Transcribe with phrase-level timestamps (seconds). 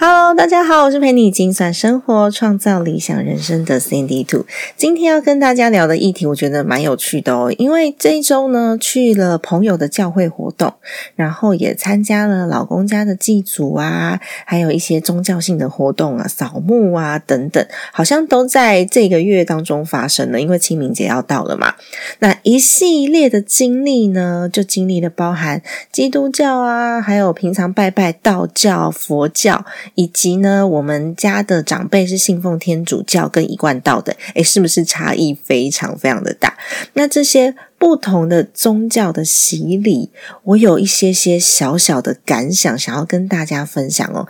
[0.00, 4.46] Hello，大家好，我是陪你精算生活、创造理想人生的 Cindy Two。
[4.76, 7.52] 今天要跟大家聊的议题，我觉得蛮有趣的哦。
[7.58, 10.72] 因为这一周呢，去了朋友的教会活动，
[11.16, 20.40] 然后也参加了老公家的祭祖啊，还有一些宗教性的活动啊、扫墓啊等等，好像都在这个月当中发生了。
[20.40, 21.74] 因为清明节要到了嘛，
[22.20, 29.66] 那一系列的经历呢，就经历了包含基督教啊，还有平常拜拜道教、佛教。
[29.94, 36.56] 以及呢，我们家的长辈是信奉天主教跟一贯道的，诶，是不是差异非常非常的大？
[36.94, 40.10] 那这些不同的宗教的洗礼，
[40.44, 44.28] 我有一些些小小的感想，想要跟大家分享哦。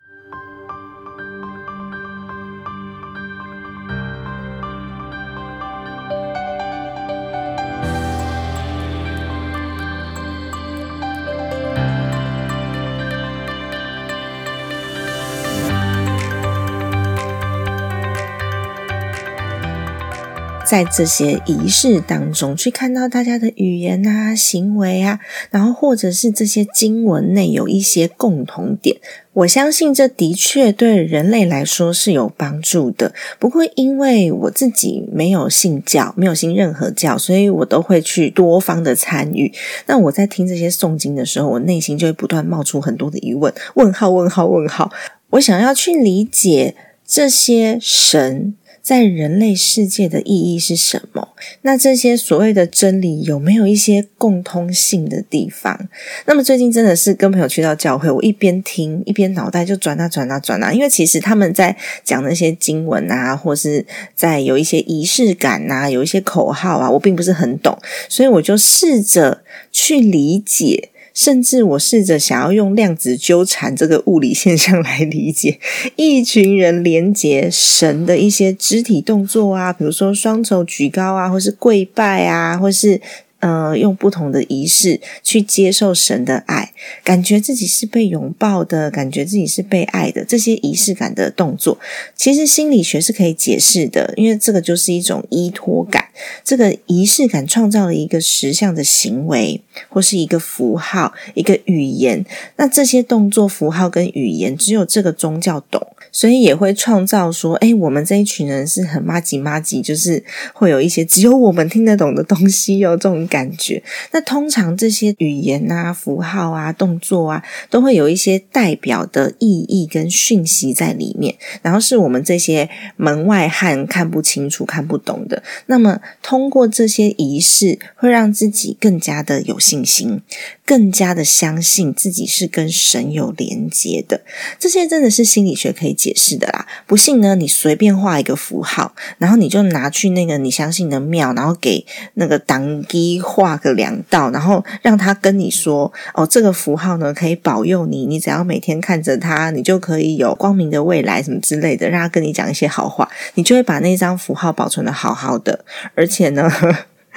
[20.68, 25.18] 在这些仪式当中，去看到大家的语言啊、行为啊，
[25.50, 28.98] 然后或者是这些经文内有一些共同点，
[29.32, 33.14] 我相信这的确对人类来说是有帮助的。
[33.38, 39.50] 不过，因为我自己没有信教，没有信任何教，所以我都会去多方的参与。
[39.86, 44.10] 那我在听这些诵经的时候，我内心就会不断冒出很多的疑问：问号？
[44.10, 44.46] 问号？
[44.46, 44.92] 问号？
[45.30, 46.74] 我想要去理解
[47.06, 48.54] 这些神。
[48.88, 51.28] 在人类世界的意义是什么？
[51.60, 55.90] 那这些所谓的真理有没有一些共通性的地方？
[56.24, 63.84] 那么最近真的是跟朋友去到教会，我一边听一边脑袋就转啊转啊转啊，因为其实他们在讲那些经文啊，或是
[64.14, 67.78] 在有一些仪式感啊，有一些口号啊，我并不是很懂，
[68.08, 70.88] 所以我就试着去理解。
[71.18, 75.58] 甚至我试着想要用量子纠缠这个物理现象来理解
[75.96, 83.00] 一群人连接神的一些肢体动作啊，比如说双手举高啊，或是跪拜啊，或是。
[83.40, 86.72] 呃，用不同的仪式去接受神的爱，
[87.04, 90.24] 感觉自己是被拥抱的，感觉自己是被爱的。
[90.24, 91.78] 这些仪式感的动作，
[92.16, 96.06] 其实心理学是可以解释的，因为这个就是一种依托感。
[96.42, 102.24] 这个仪式感创造了一个实像的行为，或是一个符号、一个语言。
[102.56, 105.86] 那这些动作、符号跟语言，只有这个宗教懂。
[106.10, 113.82] 所以也会创造说，哎，我们这一群人是很妈吉妈吉，就是会有一些只有我们听得懂的东西哦，这种感觉。
[114.12, 125.42] 那通常这些语言啊、符号啊、动作啊，都会有一些代表的意义跟讯息在里面，然后是我们这些门外汉看不清楚、看不懂的。
[125.66, 130.20] 那么通过这些仪式，会让自己更加的有信心，
[130.68, 134.20] 更加的相信自己是跟神有连接的。
[134.58, 135.88] 这些真的是心理学可以。
[135.98, 137.34] 解释的啦，不信呢？
[137.34, 141.84] 你随便画一个符号，然后你就拿去那个你相信的庙，然后给
[142.14, 155.64] 那个当机画个两道，然后让他跟你说：“哦，这个符号呢可以保佑你，你只要每天看着它，你就可以有光明的未来，什么之类的。”让他跟你讲一些好话，你就会把那张符号保存的好好的，
[155.96, 156.48] 而且呢。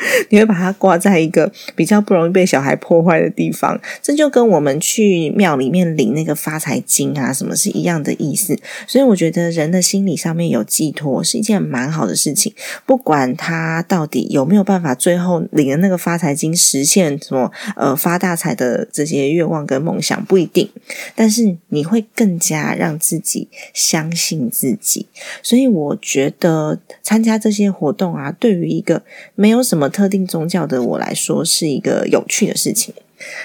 [0.29, 8.57] 你会把它挂在一个比较不容易被小孩破坏的地方，这就跟我们去庙里面领那个发财金啊什么是一样的意思。
[8.88, 12.53] 所以我觉得人的心理上面有寄托是一件蛮好的事情，
[12.85, 20.67] 不管他到底有没有办法最后领了那个发财金实现什么呃发大财的这些愿望跟梦想不一定，
[21.16, 25.05] 但是你会更加让自己相信自己。
[25.43, 29.03] 所以我觉得参加这些活动啊，对于一个
[29.35, 29.91] 没有什么。
[29.91, 32.96] 特定宗教的我来说是一个有趣的事情。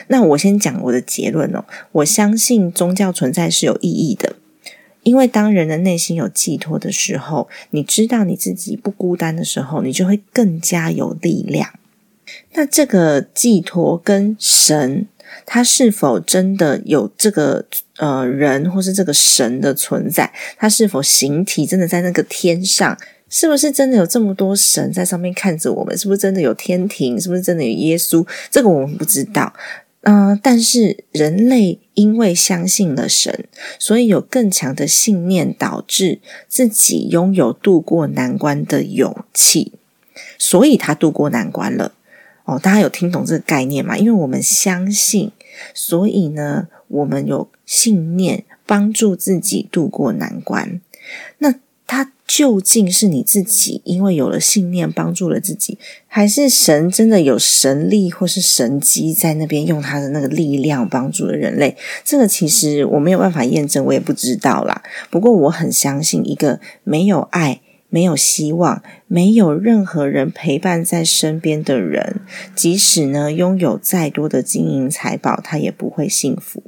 [0.06, 1.66] 那我先讲我的结论哦。
[1.92, 4.36] 我相信宗教存在是有意义的，
[5.02, 11.68] 因为当人的内心有寄托的时候，你知道你自己不孤单的时候，你就会更加有力量。
[12.54, 15.06] 那这个寄托跟神，
[15.44, 17.66] 他是否真的有这个
[17.98, 20.32] 呃人或是这个神的存在？
[20.56, 22.96] 他是否形体真的在那个天上？
[23.28, 25.96] 是不是真的有这么多神在上面看着我们？
[25.98, 27.20] 是不是真的有天庭？
[27.20, 28.26] 是不是真的有耶稣？
[28.50, 29.52] 这个我们不知道。
[30.02, 33.46] 嗯，但是人类因为相信了神，
[33.80, 39.72] 所以有更强的信念，导致自己拥有渡过难关的勇气，
[40.38, 41.92] 所以他渡过难关了。
[42.44, 43.98] 哦，大家有听懂这个概念吗？
[43.98, 45.32] 因为我们相信，
[45.74, 50.80] 所以呢，我们有信念帮助自己渡过难关。
[51.38, 51.52] 那
[51.86, 61.76] 他究竟是你自己，因为有了信念帮助了自己，还是神真的有神力或是神机在那边用他的那个力量帮助了人类？
[62.04, 64.82] 这个其实我没有办法验证，我也不知道啦。
[65.10, 67.60] 不过我很相信，一个没有爱。
[67.88, 72.20] 没有希望，没有任何人陪伴在身边的人，
[72.54, 76.60] 即使呢拥有再多的金银财宝，他也不会幸福。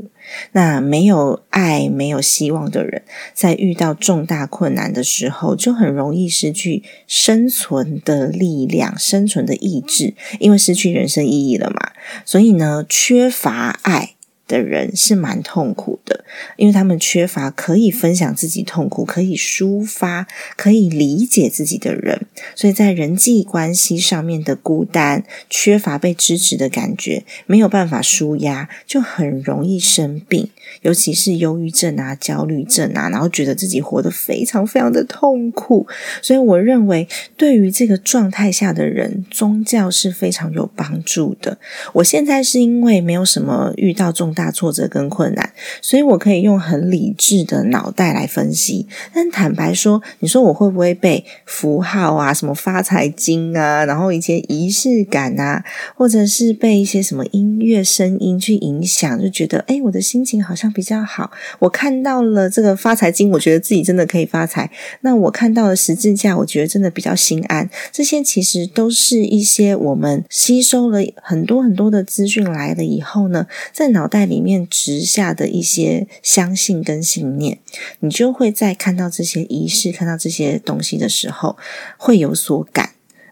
[0.53, 3.03] 那没有爱、没有希望的人，
[3.35, 11.93] 在遇到重大困难的时候，就很容易失去生存的力量、生存的意志，因为失去人生意义了嘛。
[12.25, 14.18] 所以呢，缺乏爱。
[14.49, 16.25] 的人是蛮痛苦的，
[16.57, 30.49] 因为他们缺乏可以分享自己痛苦、可以抒发、可以理解自己的人，所以在人际关系上面的孤单、缺乏被支持的感觉，没有办法舒压，就很容易生病，
[30.81, 35.87] 尤其是忧郁症啊、焦虑症啊，然后觉得自己活得非常非常的痛苦。
[36.23, 37.07] 所以我认为，
[37.37, 41.59] 对于这个状态下的人，宗教是非常有帮助的。
[41.93, 44.35] 我现在是因为没有什么遇到重。
[44.39, 45.53] 大挫折跟困难，
[45.83, 48.87] 所以我可以用很理智的脑袋来分析。
[49.13, 55.65] 但坦白说，你说我会不会被符号啊、什么发财经啊，然后一些仪式感啊，
[55.97, 61.33] 或者是被一些什么音乐声音去影响，就觉得哎，我的心情好像比较好。
[61.59, 64.71] 我看到了这个发财经，我觉得自己真的可以发财。
[65.01, 67.69] 那我看到了十字架，我觉得真的比较心安。
[67.91, 74.28] 这些其实都是一些我们吸收了很多很多的资讯来了以后呢，在脑袋。
[74.29, 77.59] 里面植下的一些相信跟信念，
[78.01, 81.57] 你就会在看到这些仪式、看到这些东西的时候，
[81.97, 82.91] 会有所感。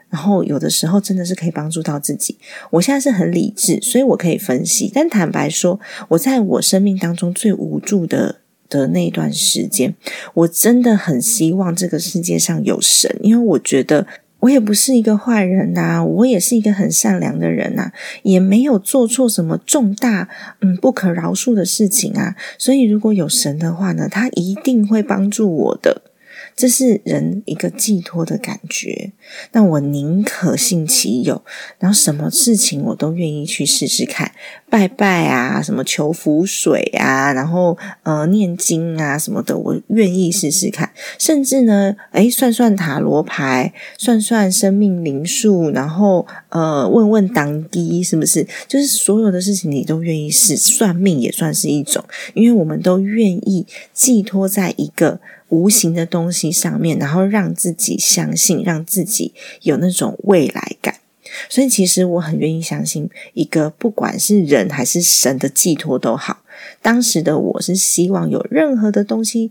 [0.09, 2.39] 然后有的时候真的是可以帮助到自己。
[2.71, 4.91] 我现在是很理智，所以我可以分析。
[4.95, 5.79] 但坦白说，
[6.09, 9.95] 我在我生命当中最无助的的那段时间，
[10.35, 14.07] 我真的很希望这个世界上有神，因为我觉得。
[14.47, 17.91] 我也不是一个坏人呐，我也是一个很善良的人呐，
[18.23, 20.29] 也没有做错什么重大
[20.61, 22.37] 嗯不可饶恕的事情啊。
[22.57, 26.03] 所以如果有神的话呢，他一定会帮助我的。
[26.57, 29.13] 这是人一个寄托的感觉，
[29.53, 31.45] 那我宁可信其有，
[31.79, 34.33] 然后什么事情我都愿意去试试看，
[34.71, 55.21] 拜拜啊，什么求福水啊，然后呃念经啊什么的，我愿意试试看，甚至呢，诶算算塔罗牌，算算生命灵数，然后呃问问当地是不是，就是所有的事情你都愿意试，算命也算是一种，因为我们都愿意寄托在一个。
[55.49, 59.33] 无形的东西上面，然后让自己相信，让自己
[59.63, 60.97] 有那种未来感。
[61.49, 66.39] 所以，其实我很愿意相信一个不管是人还是神的寄托都好。
[66.81, 69.51] 当时的我是希望有任何的东西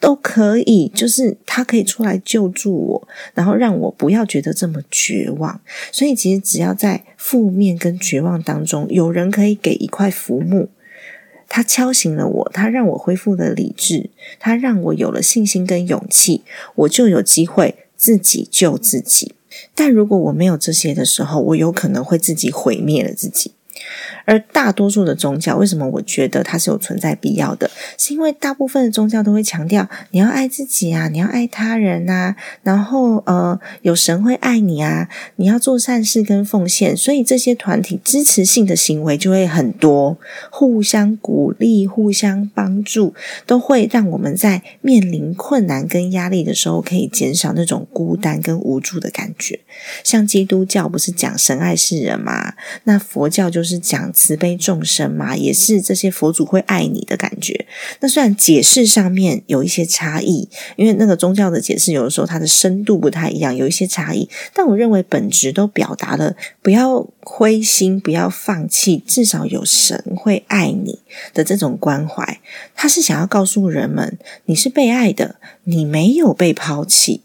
[0.00, 5.60] 都可以，就是他可以出来救助我，然后让我不要觉得这么绝望。
[5.90, 10.68] 所以，其实只要在负面跟绝望当中，有人可以给一块浮木。
[11.48, 16.42] 他敲醒了我，他让我恢复了理智，他让我有了信心跟勇气，
[16.74, 19.34] 我就有机会自己救自己。
[19.74, 23.52] 但如果我没有这些的时候，我有可能会自己毁灭了自己。
[24.24, 27.70] 而大多数的宗教，为什么我觉得它是有存在必要的？
[27.96, 40.18] 是因为大部分的宗教都会强调你要爱自己啊，你要爱他人啊，然后呃，有神会爱你啊，你要做善事跟奉献，所以这些团体支持性的行为就会很多，
[40.50, 43.14] 互相鼓励、互相帮助，
[43.46, 49.60] 都会让我们在面临困难跟压力的时候，可以减少那种孤单跟无助的感觉。
[50.02, 52.54] 像基督教不是讲神爱世人吗？
[52.84, 54.12] 那佛教就是讲。
[54.16, 57.66] 慈悲众生嘛，也是这些佛祖会爱你的感觉。
[58.00, 64.28] 那虽然解释上面有一些差异，因为那个宗教的解释有的时候它的深度不太一样，有一些差异。
[64.54, 71.00] 但我认为本质都表达了不要灰心，不要放弃，至少有神会爱你
[71.34, 72.40] 的这种关怀。
[72.74, 77.22] 他是想要告诉人们，你是被爱的，你没有被抛弃。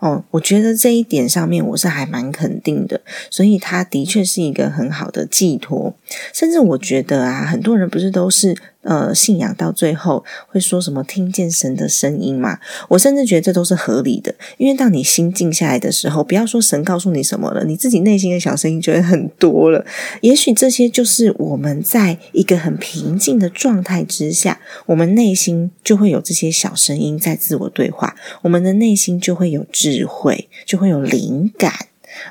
[0.00, 3.00] 哦，我觉得这一点上面我是还蛮肯定的，
[3.30, 5.94] 所以他的确是一个很好的寄托。
[6.32, 12.58] 甚至我觉得啊，很多人不是都是呃信仰到最后会说什么听见神的声音嘛？
[12.88, 19.84] 我甚至觉得这都是合理的，因为当你心静下来的时候，不要说神告诉你什么了，你自己内心的小声音就会很多了。
[20.22, 31.72] 也许这些就是我们在一个很平静的状态之下，我们内心就会有这些小声音在自我对话，我们的内心就会有智慧，就会有灵感。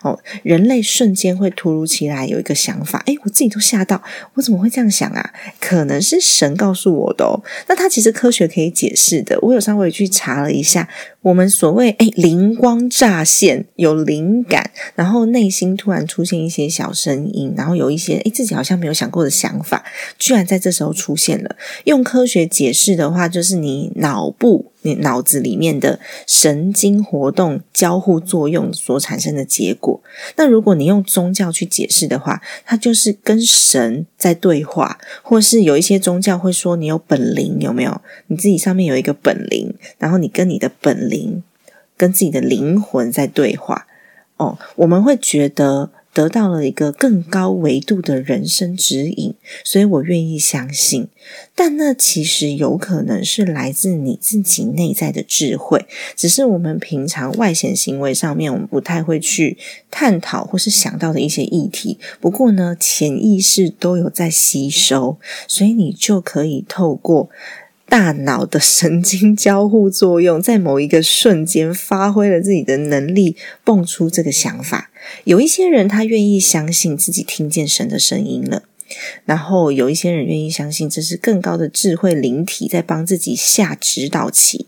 [0.02, 4.02] 哦，人类瞬间会突如其来有一个想法，诶，我自己都吓到，
[4.36, 5.34] 我怎么会这样想啊？
[5.60, 7.42] 可能是神告诉我的哦。
[7.68, 10.88] 那它其实科学可以解释的，我有稍微去查了一下。
[11.26, 19.84] 我们所谓哎灵光乍现，有灵感，然后内心突然出现一些小声音，然后有一些哎自己好像没有想过的想法，
[20.20, 21.56] 居然在这时候出现了。
[21.86, 30.00] 用科学解释的话，就是你脑部、你脑子里面的神经活动交互作用所产生的结果。
[30.36, 38.00] 那如果你用宗教去解释的话，它就是跟神在对话，或是有一些宗教会说你有本灵，有没有？
[38.28, 41.15] 你自己上面有一个本灵，然后你跟你的本灵。
[41.98, 43.88] 跟自己的灵魂在对话
[44.38, 51.08] 哦，我们会觉得得到了一个更高维度的人生指引，所以我愿意相信。
[51.56, 55.86] 但那其实有可能是来自你自己内在的智慧，
[56.18, 59.58] 只是我们平常外显行为上面，我们不太会去
[59.90, 61.98] 探讨或是想到的一些议题。
[62.20, 65.18] 不过呢，潜意识都有在吸收，
[65.48, 67.30] 所以你就可以透过。
[67.88, 74.90] 大脑的神经交互作用， 在某一个瞬间发挥了自己的能力，蹦出这个想法。
[75.24, 78.64] 有一些人他愿意相信自己听见神的声音了，
[79.26, 84.68] 然后有一些人愿意相信这是更高的智慧灵体在帮自己下指导棋。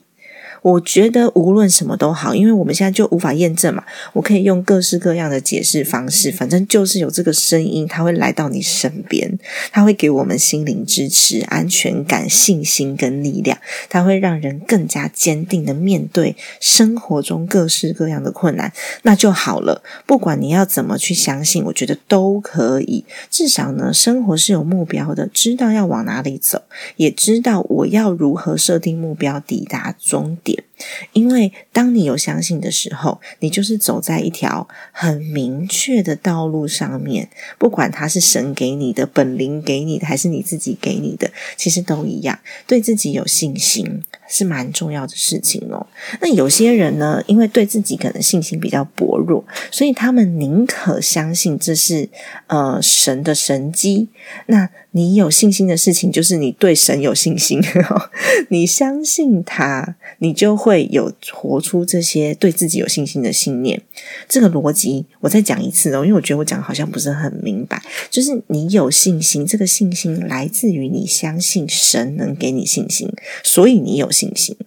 [0.61, 3.83] 我觉得无论什么都好，因为我们现在就无法验证嘛。
[4.13, 9.37] 我可以用各式各样的解释方式，反正就是有这个声音，它会来到你身边，
[9.71, 13.57] 它会给我们心灵支持、安全感、信心跟力量，
[13.89, 18.71] 它会让人更加坚定的面对生活中各式各样的困难，
[19.03, 19.81] 那就好了。
[20.05, 23.05] 不管你要怎么去相信，我觉得都可以。
[23.29, 26.63] 至少呢，生活是有目标的，知道要往哪里走，
[26.95, 30.46] 也知道我要如何设定目标，抵达终点。
[30.47, 30.76] 90.
[31.13, 37.29] 因为当你有相信的时候，你就是走在一条很明确的道路上面。
[37.57, 42.39] 不管它是神给你的、本灵给你的，还是你自己给你的，其实都一样。
[42.65, 45.87] 对自己有信心是蛮重要的事情哦。
[46.21, 52.09] 那有些人呢，因为对自己可能信心比较薄弱，所以他们宁可相信这是
[52.47, 54.09] 呃神的神机。
[54.47, 57.61] 那你有信心的事情，就是你对神有信心，
[58.49, 63.81] 你相信他，你就会有活出这些对自己有信心的信念。
[64.27, 67.81] 这个逻辑，我再讲一次哦，因为我觉得我讲好像不是很明白。
[68.09, 73.09] 就是你有信心，这个信心来自于你相信神能给你信心，
[73.43, 74.57] 所以你有信心，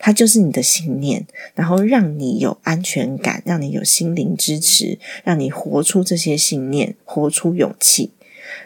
[0.00, 8.10] 它就是你的信念，然后让你有安全感，让你有心灵支持，让你活出这些信念，活出勇气。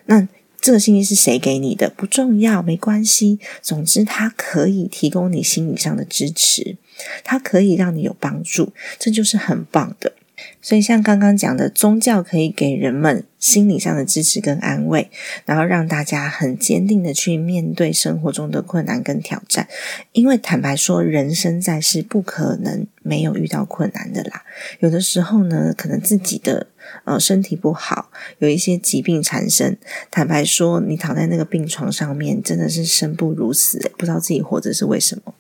[0.07, 0.27] 那。
[0.65, 3.39] 这个信息是谁给你的不重要，没关系。
[3.61, 6.79] 总之，它可以提供你心理上的支持，
[7.23, 10.15] 它可以让你有帮助，这就是很棒的。
[10.63, 15.11] 所以，像刚刚讲的，宗教可以给人们心理上的支持跟安慰，
[15.45, 19.69] 然后让大家很坚定的去面对生活中的困难跟挑战。
[20.13, 24.43] 因为坦白说，人生在世不可能没有遇到困难的啦。
[24.81, 26.69] 有的时候呢，可能自己的。
[27.05, 29.77] 呃，身体不好，有一些疾病产生。
[30.11, 35.35] 坦白说，你躺在那个病床上面，真的是生不如死，不知道自己活着是为什么。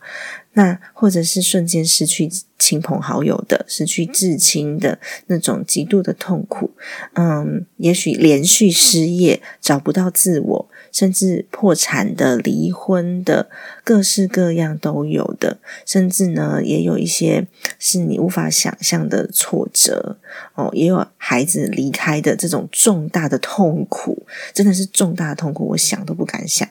[0.57, 6.71] 那或者是瞬间失去亲朋好友的，失去至亲的那种极度的痛苦。
[7.15, 10.71] 嗯，也许连续失业，找不到自我。
[10.93, 13.51] 甚至破产的、离婚的，
[13.83, 15.59] 各式各样都有的。
[15.85, 17.49] 甚至呢，也有一些
[17.81, 20.19] 是你无法想象的挫折
[20.55, 26.69] 哦，也有孩孩子离开的这种重大的痛苦，真的是重大的痛苦，我想都不敢想。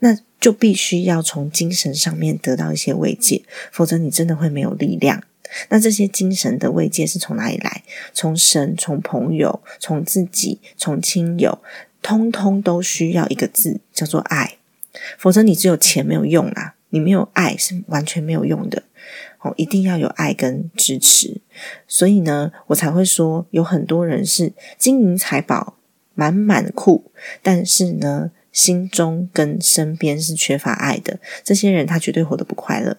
[0.00, 5.22] 那就必须要从精神上面得到一些慰藉，否则你真的会没有力量。
[5.68, 7.84] 那这些精神的慰藉是从哪里来？
[8.12, 11.60] 从神、从朋友、从自己、从亲友。
[12.02, 14.56] 通通都需要一个字，叫做爱，
[15.18, 18.82] 否则你只有钱没有用啊，你没有爱是完全没有用的
[19.40, 21.40] 哦，一定要有爱跟支持，
[21.88, 25.76] 所以呢，我才会说有很多人是金银财宝
[26.14, 27.10] 满满库，
[27.42, 32.96] 但是呢，心中跟身边是缺乏爱的，这些人他绝对活得不快乐。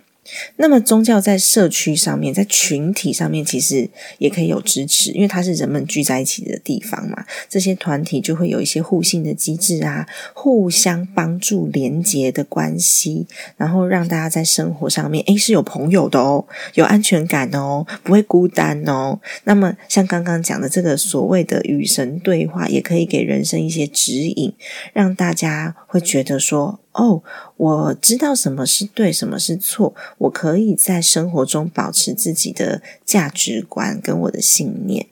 [0.58, 7.26] 那么宗教在社区上面，在群体上面，其实也可以有支持，因为它是人们聚在一起的地方嘛。
[7.50, 13.26] 这些团体就会有一些互信的机制啊，互相帮助、连结的关系，
[13.58, 19.20] 然后让大家在生活上面，诶是有朋友的哦，有安全感哦，不会孤单哦。
[19.46, 24.54] 那么像刚刚讲的这个所谓的与神对话，也可以给人生一些指引，
[24.94, 26.80] 让大家会觉得说。
[26.94, 27.24] 哦，
[27.58, 29.96] 我知道什么是对，什么是错。
[30.18, 35.08] 我可以在生活中保持自己的价值观跟我的信念，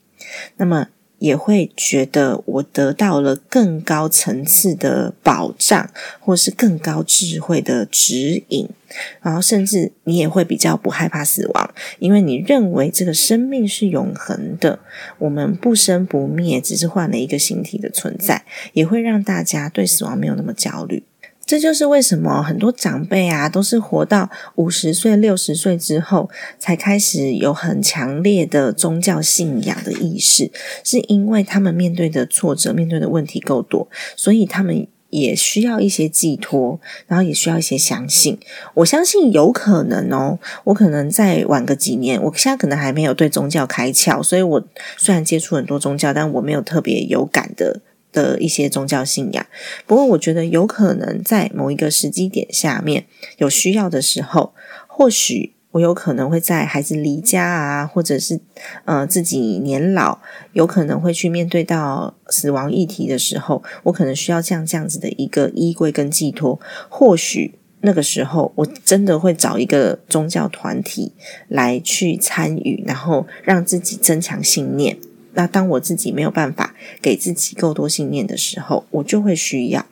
[0.58, 0.88] 那么
[1.20, 8.70] 也会觉得我得到了更高层次的保障，或是更高智慧的指引。
[9.22, 14.80] 然后，甚至你也会比较不害怕死亡，因为你认为这个生命是永恒的，
[15.20, 18.44] 我们不生不灭，只是换了一个形体的存在，
[18.74, 21.04] 也会让大家对死亡没有那么焦虑。
[21.50, 26.30] 这就是为什么很多长辈啊，都是活到五十岁、六十岁之后，
[26.60, 30.52] 才开始有很强烈的宗教信仰的意识，
[30.84, 38.38] 是因为他们面对的挫折、面对的问题够多，所以他们也需要一些寄托，然后也需要一些相信。
[38.76, 44.64] 我相信有可能哦，我可能再晚个几年，我现在可能还没有对宗教开窍，所以我
[44.98, 47.82] 虽然接触很多宗教，但我没有特别有感的。
[48.12, 49.46] 的一些宗教信仰，
[49.86, 53.06] 不过我觉得有可能在某一个时机点下面
[53.38, 54.54] 有需要的时候，
[54.88, 58.40] 或许我有可能会在孩子离家啊，或者是
[58.86, 60.18] 呃自己年老，
[60.54, 66.60] 有可能会去面对到死亡议题的时候，我可能需要这样这样子的一个依归跟寄托。
[66.90, 71.14] 或许那个时候，我真的会找一个宗教团体
[71.48, 74.98] 来去参与，然后让自己增强信念。
[75.34, 79.86] 那当我自己没有办法给自己够多信念的时候，我就会需要。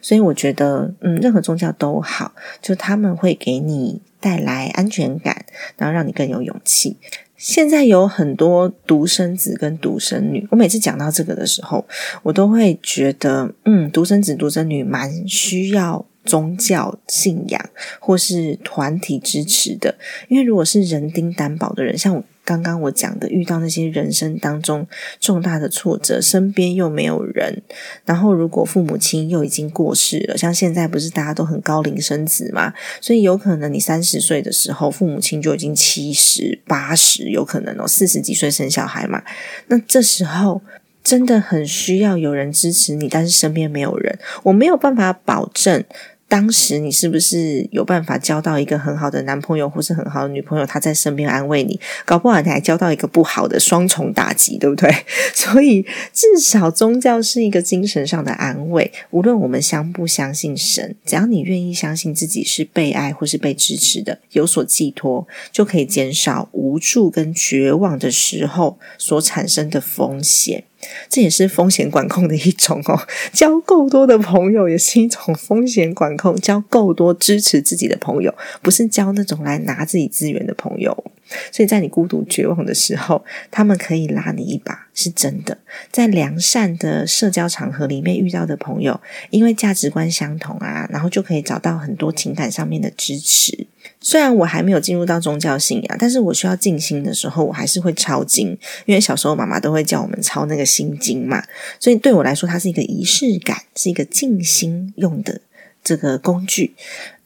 [0.00, 5.44] 所以我觉得，嗯，任何宗教都好，就他们会给你带来安全感，
[5.76, 6.96] 然后让你更有勇气。
[7.36, 11.84] 现在有很多独生子跟独生女，我每次讲到这个的时候，
[12.22, 19.94] 我都会觉得，嗯，独生子、独生女蛮需要宗教信仰或是团体支持的，
[20.28, 22.24] 因为如果是人丁担保的人，像我。
[22.46, 24.86] 刚刚我讲的，遇到那些人生当中
[25.20, 27.60] 重大的挫折，身边又没有人，
[28.04, 39.22] 然后如果父母亲又已经过世了，像现在不是大家都很高龄生子嘛，所以有可能你三十岁的时候，父母亲就已经七十八十，有可能哦，四十几岁生小孩嘛，
[39.66, 40.62] 那这时候
[41.02, 45.84] 真的很需要有人支持你，但是身边没有人，我没有办法保证。
[46.28, 50.66] 当时你是不是有办法交到一个很好的男朋友或是很好的女朋友？
[50.66, 54.92] 他在身边安慰你，搞不好你还交到一个不好的双重打击，对不对？
[55.32, 58.92] 所以至少宗教是一个精神上的安慰。
[59.10, 70.64] 无论我们相不相信神，只要你愿意相信自己是被爱或是被支持的，有所寄托，就可以减少无助跟绝望的时候所产生的风险。
[71.08, 73.00] 这也是风险管控的一种哦，
[73.32, 81.04] 交够多的朋友也是一种风险管控，交够多支持自己的朋友，不是交那种来拿自己资源的朋友。
[81.50, 85.58] 所以在你孤独绝望的时候，他们可以拉你一把，是真的。
[85.90, 93.66] 在良善的社交场合里面遇到的朋友，因为价值观相同啊，然后就可以找到很多情感上面的支持。
[94.00, 101.42] 虽然我还没有进入到宗教信仰，但是我需要静心的时候，我还是会抄经，因为小时候妈妈都会叫我们抄那个心经嘛。
[101.80, 105.40] 所以对我来说，它是一个仪式感，是一个静心用的
[105.82, 106.74] 这个工具。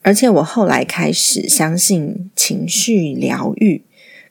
[0.01, 3.83] 而且我后来开始相信情绪疗愈。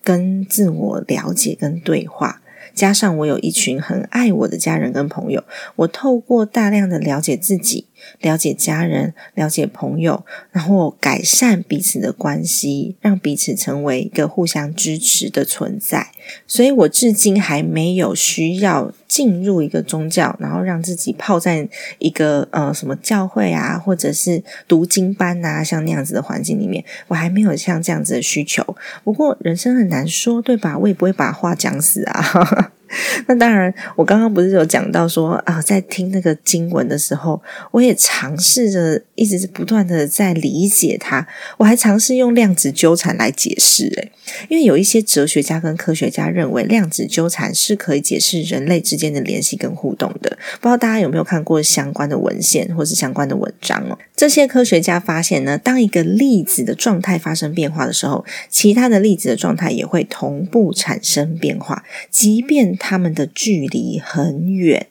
[0.03, 2.40] 跟自我了解跟对话，
[2.74, 5.44] 加上我有一群很爱我的家人跟朋友，
[5.76, 7.85] 我透过大量的了解自己。
[8.21, 16.09] 了解家人，了解朋友，然后改善彼此的关系，让彼此成为一个互相支持的存在。
[16.47, 28.65] 所以我至今还没有需要进入一个宗教，然后让自己泡在一个呃什么教会啊，或者是读经班啊，像那样子的环境里面，我还没有像这样子的需求。
[29.03, 30.79] 不过人生很难说，对吧？
[30.79, 32.73] 我也不会把话讲死啊。
[33.29, 41.26] 那当然，我刚刚不是有讲到说啊，在听那个经文的时候，我也尝试着一直是不断的在理解它。
[41.59, 44.12] 我还尝试用量子纠缠来解释，诶，
[44.48, 50.37] 因为有一些哲学家跟科学家认为量子纠缠是可以解释人类之间的联系跟互动的。
[50.61, 53.96] 不知道大家有没有看过相关的文献或是相关的文章哦？
[54.16, 62.80] 这些科学家发现呢，当一个粒子的状态发生变化的时候，其他的粒子的状态也会同步产生变化，即便。
[62.81, 64.88] 他们的距离很远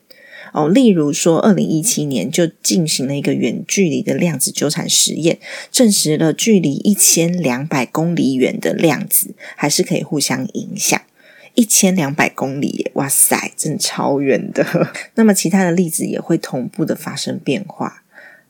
[0.53, 0.69] 哦。
[0.69, 5.39] 例如说，二零一七年就进行了一个远距离的量子纠缠实验，
[5.71, 11.01] 证实了距离一千两百公里远的量子还是可以互相影响。
[11.55, 14.63] 一千两百公里，哇塞，真的超远的。
[15.15, 18.03] 那么其他的粒子也会同步的发生变化，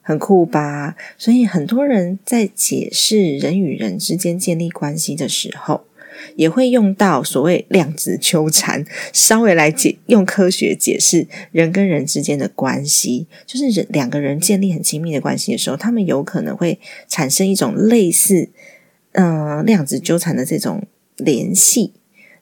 [0.03, 0.95] 很酷吧？
[1.17, 5.85] 所以很多人在解释人与人之间建立关系的时候，
[6.35, 13.27] 也会用到所谓量子纠缠，稍微来解用科学解释人跟人之间的关系。
[13.45, 18.49] 就是人两个人建立很亲密的关系的时候，他们有可能会产生一种类似
[19.13, 20.83] 嗯量子纠缠的这种
[21.17, 21.93] 联系。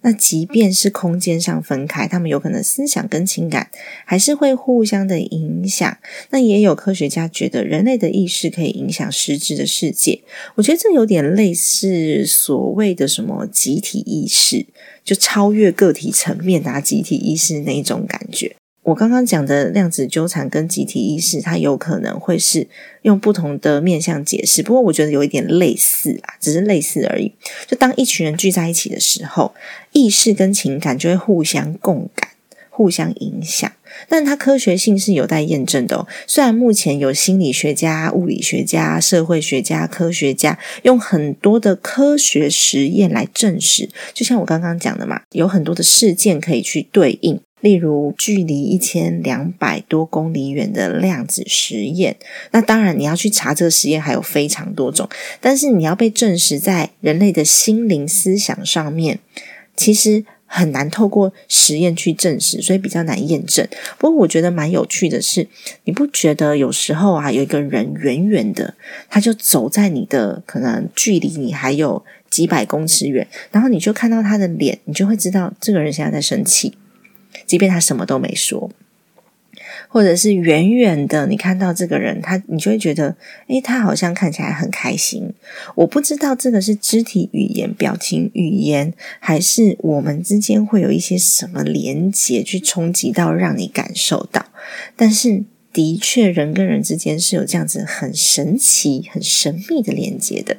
[0.01, 3.69] 那即便是空间上分开，他们有可能思想跟情感
[4.05, 5.97] 还是会互相的影响。
[6.29, 10.21] 那也有科学家觉得，人类的意识可以影响实质的世界。
[10.55, 14.65] 我觉得这有点类似所谓的什么集体意识，
[15.03, 18.55] 就超越个体层面啊集体意识那一种感觉。
[18.87, 22.69] 我刚刚讲的量子纠缠跟集体意识，它有可能会是
[23.01, 27.33] 用不同的面向解释，不过我觉得有一点类似啦，只是类似而已。
[27.67, 29.53] 就当一群人聚在一起的时候，
[29.91, 32.29] 意识跟情感就会互相共感、
[32.69, 33.69] 互相影响，
[34.07, 36.07] 但它科学性是有待验证的哦。
[36.25, 47.41] 虽然目前有心理学家、物理学家、社会学家、科学家用很多的科学实验来证实，就像我刚刚讲的嘛，有很多的事件可以去对应。
[47.67, 52.15] 例如，距离一千两百多公里远的量子实验，
[52.51, 55.09] 那当然你要去查这个实验还有非常多种，
[55.41, 59.19] 但是你要被证实在人类的心灵思想上面，
[59.75, 63.67] 其实很难透过实验去证实，所以比较难验证。
[63.97, 65.45] 不过我觉得蛮有趣的是，
[65.83, 68.75] 你不觉得有时候啊，有一个人远远的，
[69.09, 76.73] 他就走在你的可能距离你还有几百公尺远，然后你就看到他的脸，你就会知道这个人现在在生气。
[77.47, 78.69] 即便他什么都没说，
[79.87, 83.15] 或者是远远的，你看到这个人，他你就会觉得，
[83.47, 85.33] 诶，他好像看起来很开心。
[85.75, 94.47] 我不知道这个是肢体语言、表情语言，还是我们之间会有一些什么连接去冲击到，让你感受到。
[94.97, 100.57] 但是，的确，人跟人之间是有这样子很神奇、很神秘的连接的。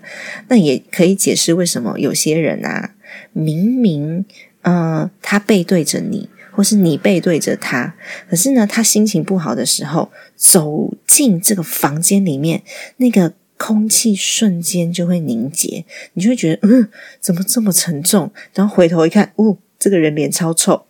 [0.49, 2.95] 那也可以解释为什么有些人啊，
[3.33, 4.25] 明明，
[4.63, 6.31] 嗯，他背对着你。
[6.59, 7.95] 或是你背对着他，
[8.29, 12.65] 可是呢，他心情不好的时候，走进这个房间里面，
[12.97, 16.89] 那个空气瞬间就会凝结，你就会觉得，嗯，
[17.21, 18.33] 怎么这么沉重？
[18.55, 20.85] 然后回头一看，哦，这个人脸超臭。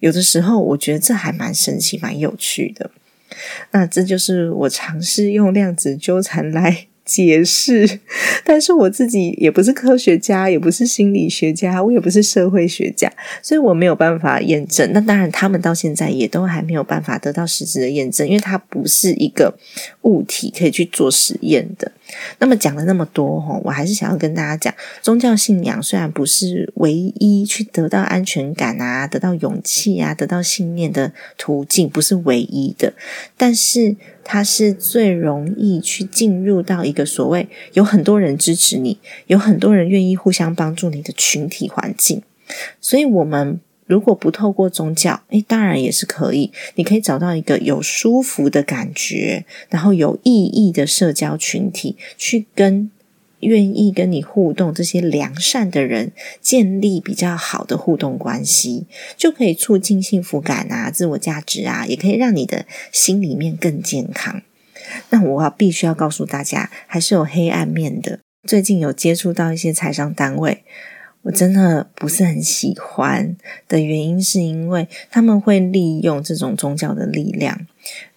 [0.00, 2.90] 有的时候，我觉得这还蛮神奇、蛮有趣的。
[3.70, 6.88] 那这就是我尝试用量子纠缠来。
[7.06, 8.00] 解释，
[8.44, 14.90] 但是我自己也不是科学家，也不是心理学家，我也不是社会学家，所以我没有办法验证。
[14.92, 19.56] 那当然，他们到现在也都还没有办法得到实质的验证，因为它不是一个
[20.02, 21.92] 物体可以去做实验的。
[22.40, 32.92] 那么讲了那么多哈，我还是想要跟大家讲，宗教信仰虽然不是唯一去得到安全感啊、得到勇气啊、得到信念的途径，不是唯一的，
[33.36, 33.94] 但是。
[34.28, 42.20] 它是最容易去进入到一个所谓有很多人支持你，有很多人愿意互相帮助你的群体环境。
[42.80, 46.50] 所以，我们如果不透过宗教，诶，当然也是可以。
[46.74, 52.90] 你可以找到一个有舒服的感觉，然后有意义的社交群体，去跟。
[53.40, 64.42] 愿意跟你互动，这些良善的人建立比较好的互动关系，就可以促进幸福感啊、自我价值啊，也可以让你的心里面更健康。
[65.10, 68.20] 那我要必须要告诉大家，还是有黑暗面的。
[68.46, 70.62] 最近有接触到一些财商单位。
[71.22, 77.66] 我真的不是很喜欢的原因，是因为他们会利用这种宗教的力量，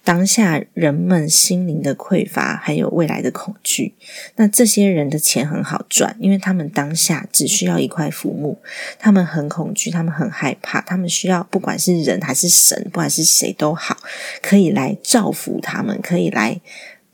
[0.02, 3.94] 当下人们心灵的匮乏，还有未来的恐惧。
[4.36, 8.58] 那这些人的钱很好赚，因为他们当下只需要一块浮木，
[8.98, 13.96] 他们很恐惧，他们很害怕，他们需要不管是人还是神，不管是谁都好，
[14.42, 16.60] 可以来造福他们，可以来。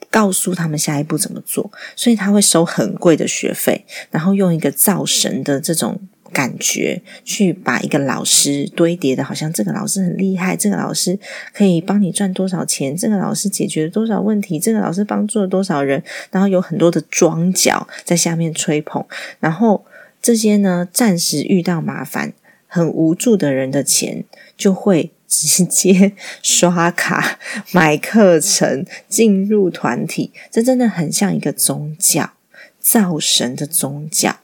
[0.09, 6.01] 告诉他们下一步怎么做，所以他会收很贵的学费，然后用一个造神的这种
[6.37, 11.19] 感觉去把一个老师堆叠的，好像这个老师很厉害，这个老师
[11.55, 19.03] 可以帮你赚多少钱，这个老师解决了多少问题，这个老师帮助了多少人，然后有很多的庄脚在下面吹捧，
[19.41, 19.87] 然后
[20.21, 22.35] 这些呢，暂时遇到麻烦、
[22.67, 24.25] 很无助的人的钱
[24.59, 25.11] 就会。
[25.29, 27.41] 直接刷卡
[27.73, 32.31] 买课程进入团体，这真的很像一个宗教
[32.79, 34.37] 造神的宗教。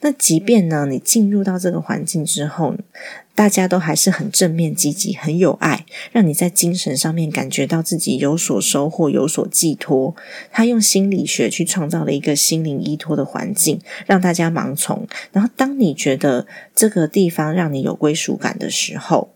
[0.00, 2.74] 那即便呢，你进入到这个环境之后，
[3.34, 10.14] 大家都还是很正面积极、很有爱，让你在精神上面感觉到自己有所收获、有所寄托。
[10.50, 15.06] 他用心理学去创造了一个心灵依托的环境，让大家盲从。
[15.32, 19.35] 然后，当你觉得这个地方让你有归属感的时候，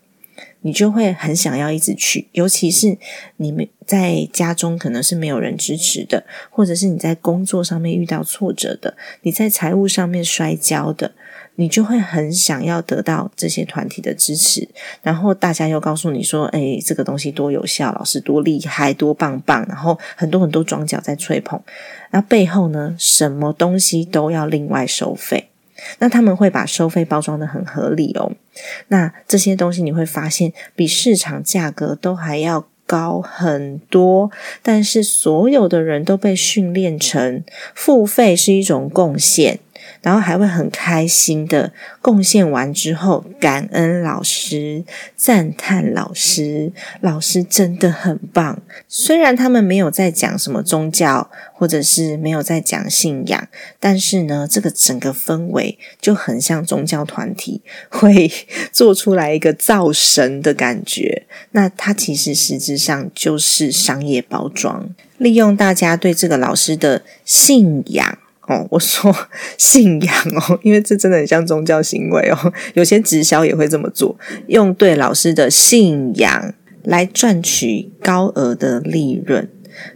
[0.62, 2.28] 你就会很想要一直去。
[2.32, 2.96] 尤其是
[3.36, 11.12] 你们在家中可能是没有人支持的，或者是你在工作上面遇到挫折的，你在财务上面摔跤的。
[11.56, 14.66] 你就会很想要得到这些团体的支持，
[15.02, 21.60] 然后大家又告诉你说：“哎，这个东西多有效，老师多厉害，多棒棒。”然后很多很多庄脚在吹捧，
[22.12, 25.50] 那背后呢，什么东西都要另外收费。
[25.98, 28.32] 那他们会把收费包装的很合理哦。
[28.88, 34.30] 那这些东西你会发现比市场价格都还要高很多，
[34.62, 39.60] 但是所有的人都被训练成付费是一种贡献。
[40.02, 44.84] 然后还会很开心的贡献完之后，感恩老师，
[45.14, 48.62] 赞叹老师，老师真的很棒。
[48.88, 58.30] 虽然他们没有在讲什么宗教，或者是没有在讲信仰，但是呢，这个整个氛围就很像宗教团体会
[58.72, 61.26] 做出来一个造神的感觉。
[61.50, 68.18] 那它其实实质上就是商业包装，利用大家对这个老师的信仰。
[68.50, 69.14] 哦，我说
[69.56, 72.52] 信仰哦， 因为这真的很像宗教行为哦。
[72.74, 79.48] 有些直销也会这么做，用对老师的信仰来赚取高额的利润。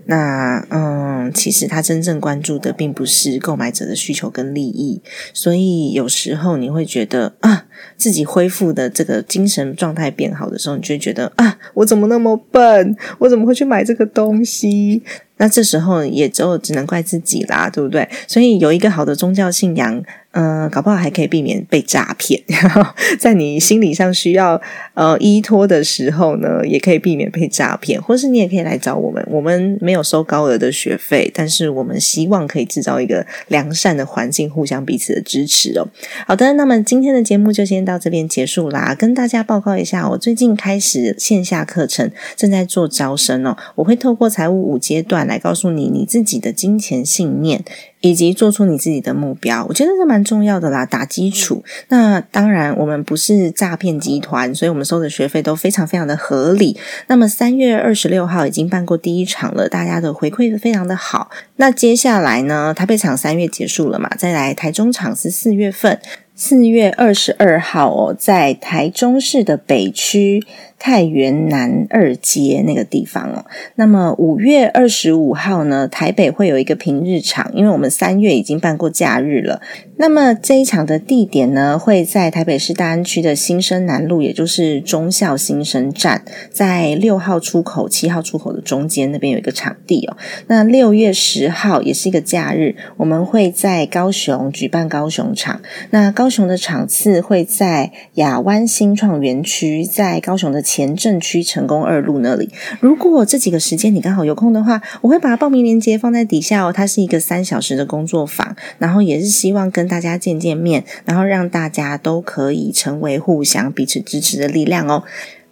[0.06, 5.00] 那嗯，其实他真正关注的并不是购买者的需求跟利益，
[5.32, 12.96] 所以有时候你会觉得啊，自己恢复的这个精神状态变好的时候，你就会觉得啊，我怎么那么笨？
[13.18, 15.02] 我怎么会去买这个东西？
[15.36, 18.08] 那这时候也就只能怪自己啦，对不对？
[18.28, 20.02] 所以有一个好的宗教信仰。
[20.36, 22.42] 嗯，搞不好还可以避免被诈骗。
[22.48, 22.84] 然 后
[23.20, 24.60] 在你心理上需要
[24.94, 28.02] 呃依托的时候呢，也可以避免被诈骗。
[28.02, 35.86] 或是你也可以来找我们，我们没没有收高额的学费，但是我们希望可以制造一个良善的环境，互相彼此的支持哦。
[36.26, 38.92] 好的，那么今天的节目就先到这边结束啦。
[38.92, 43.56] 跟大家报告一下，我最近开始线下课程，正在做招生哦。
[43.76, 47.64] 我会透过财务五阶段来告诉你你自己的金钱信念。
[48.04, 51.64] 以及做出你自己的目标，我觉得这蛮重要的啦，打基础。
[51.88, 56.76] 那当然，我们不是诈骗集团，所以我们收的学费都非常非常的合理。
[57.06, 61.30] 那么三月二十六号已经办过第一场了，大家的回馈非常的好。
[61.56, 65.98] 那接下来呢，台北场三月结束了嘛，再来台中场是四月份，
[66.34, 70.44] 四月二十二号哦，在台中市的北区。
[70.84, 79.62] 太原南二街那个地方哦，那么五月二十五号呢，台北会有一个平日场，因为我们三月已经办过假日了。
[79.96, 90.18] 那么这一场的地点呢，会在台北市大安区的新生南路，也就是中校新生站，在六号出口、七号出口的中间那边有一个场地哦。
[90.48, 95.62] 那六月十号也是一个假日，我们会在高雄举办高雄场。
[95.88, 100.62] 那高雄的场次会在亚湾新创园区，在高雄的。
[100.74, 106.72] 前镇区成功二路那里，如果这几个时间你刚好有空的话，我会把报名链接放在底下哦。
[106.72, 115.04] 它是一个三小时的工作坊，然后也是希望跟大家见见面，然后让大家都可以成为互相彼此支持的力量哦。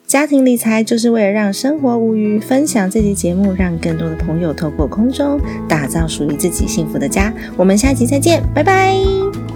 [0.09, 7.33] 家庭理财就是为了让生活无虞，分享这期节目，让更多的朋友透过空中打造属于自己幸福的家。
[7.57, 9.52] 我们下期再见，拜拜。